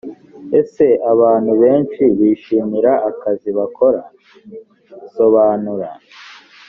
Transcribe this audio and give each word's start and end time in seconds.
ese 0.59 0.85
abantu 1.11 1.51
benshi 1.61 2.03
bishimira 2.17 2.91
akazi 3.09 3.49
bakora? 3.57 4.01
sobanura 5.15 5.89